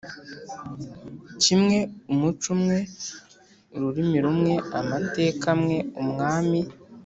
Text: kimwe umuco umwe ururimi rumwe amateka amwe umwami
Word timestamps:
kimwe 1.43 1.77
umuco 2.11 2.47
umwe 2.55 2.77
ururimi 3.75 4.17
rumwe 4.25 4.53
amateka 4.79 5.45
amwe 5.55 5.77
umwami 6.01 6.59